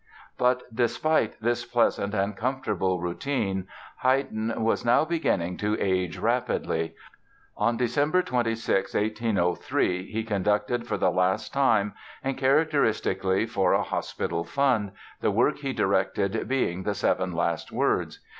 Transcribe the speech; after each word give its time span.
But 0.35 0.63
despite 0.75 1.39
this 1.43 1.63
pleasant 1.63 2.15
and 2.15 2.35
comfortable 2.35 2.99
routine 2.99 3.67
Haydn 4.01 4.51
was 4.63 4.83
now 4.83 5.05
beginning 5.05 5.57
to 5.57 5.79
age 5.79 6.17
rapidly. 6.17 6.95
On 7.55 7.77
December 7.77 8.23
26, 8.23 8.95
1803, 8.95 10.11
he 10.11 10.23
conducted 10.23 10.87
for 10.87 10.97
the 10.97 11.11
last 11.11 11.53
time 11.53 11.93
and, 12.23 12.35
characteristically, 12.35 13.45
for 13.45 13.73
a 13.73 13.83
hospital 13.83 14.43
fund, 14.43 14.93
the 15.19 15.29
work 15.29 15.59
he 15.59 15.71
directed 15.71 16.47
being 16.47 16.81
the 16.81 16.95
"Seven 16.95 17.33
Last 17.35 17.71
Words". 17.71 18.21